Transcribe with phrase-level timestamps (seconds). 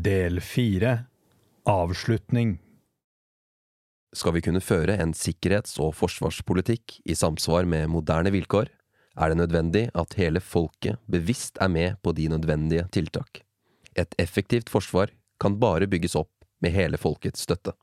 [0.00, 0.90] Del fire
[1.68, 2.54] Avslutning
[4.16, 8.70] Skal vi kunne føre en sikkerhets- og forsvarspolitikk i samsvar med moderne vilkår,
[9.18, 13.42] er det nødvendig at hele folket bevisst er med på de nødvendige tiltak.
[13.98, 16.32] Et effektivt forsvar kan bare bygges opp
[16.62, 17.74] med hele folkets støtte.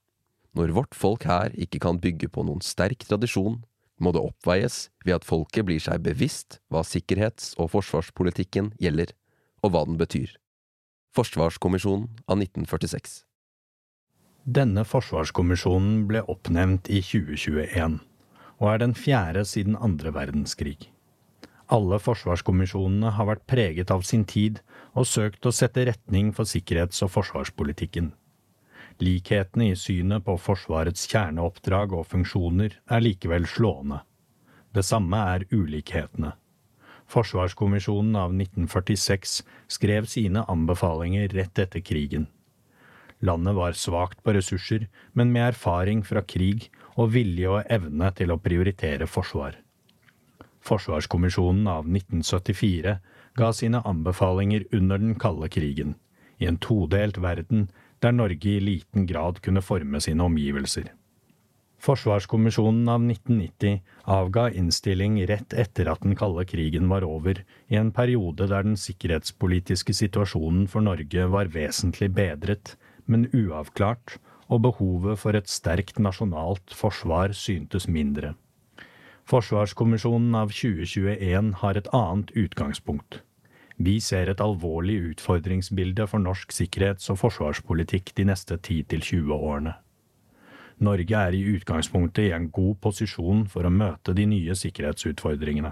[0.56, 3.62] Når vårt folk her ikke kan bygge på noen sterk tradisjon,
[4.00, 9.14] må det oppveies ved at folket blir seg bevisst hva sikkerhets- og forsvarspolitikken gjelder,
[9.62, 10.32] og hva den betyr.
[11.16, 13.24] Forsvarskommisjonen av 1946
[14.58, 17.98] Denne forsvarskommisjonen ble oppnevnt i 2021,
[18.60, 20.90] og er den fjerde siden andre verdenskrig.
[21.68, 24.62] Alle forsvarskommisjonene har vært preget av sin tid
[24.94, 28.14] og søkt å sette retning for sikkerhets- og forsvarspolitikken.
[29.04, 34.00] Likhetene i synet på Forsvarets kjerneoppdrag og funksjoner er likevel slående.
[34.74, 36.32] Det samme er ulikhetene.
[37.08, 42.28] Forsvarskommisjonen av 1946 skrev sine anbefalinger rett etter krigen.
[43.20, 48.34] Landet var svakt på ressurser, men med erfaring fra krig og vilje og evne til
[48.34, 49.56] å prioritere forsvar.
[50.68, 52.98] Forsvarskommisjonen av 1974
[53.40, 55.96] ga sine anbefalinger under den kalde krigen,
[56.38, 57.70] i en todelt verden
[58.04, 60.92] der Norge i liten grad kunne forme sine omgivelser.
[61.78, 67.92] Forsvarskommisjonen av 1990 avga innstilling rett etter at den kalde krigen var over, i en
[67.94, 72.74] periode der den sikkerhetspolitiske situasjonen for Norge var vesentlig bedret,
[73.06, 74.18] men uavklart,
[74.48, 78.34] og behovet for et sterkt nasjonalt forsvar syntes mindre.
[79.28, 83.22] Forsvarskommisjonen av 2021 har et annet utgangspunkt.
[83.78, 89.76] Vi ser et alvorlig utfordringsbilde for norsk sikkerhets- og forsvarspolitikk de neste 10-20 årene.
[90.80, 95.72] Norge er i utgangspunktet i en god posisjon for å møte de nye sikkerhetsutfordringene.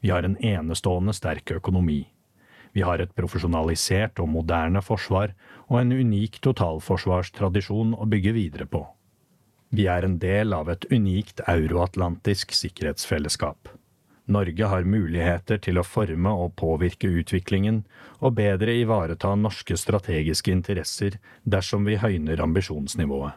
[0.00, 2.06] Vi har en enestående sterk økonomi.
[2.72, 5.34] Vi har et profesjonalisert og moderne forsvar
[5.66, 8.84] og en unik totalforsvarstradisjon å bygge videre på.
[9.70, 13.68] Vi er en del av et unikt euroatlantisk sikkerhetsfellesskap.
[14.30, 17.82] Norge har muligheter til å forme og påvirke utviklingen,
[18.22, 23.34] og bedre ivareta norske strategiske interesser dersom vi høyner ambisjonsnivået.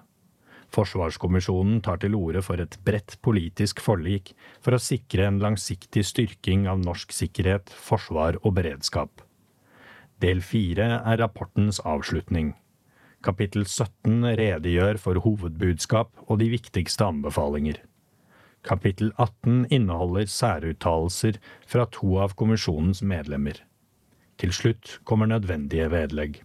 [0.74, 4.32] Forsvarskommisjonen tar til orde for et bredt politisk forlik
[4.64, 9.22] for å sikre en langsiktig styrking av norsk sikkerhet, forsvar og beredskap.
[10.24, 12.54] Del fire er rapportens avslutning.
[13.24, 17.78] Kapittel 17 redegjør for hovedbudskap og de viktigste anbefalinger.
[18.64, 23.60] Kapittel 18 inneholder særuttalelser fra to av kommisjonens medlemmer.
[24.40, 26.42] Til slutt kommer nødvendige vedlegg.